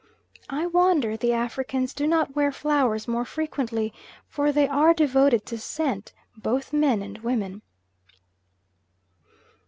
[0.49, 3.93] I wonder the Africans do not wear flowers more frequently,
[4.27, 7.61] for they are devoted to scent, both men and women.